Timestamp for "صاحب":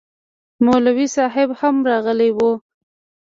1.17-1.49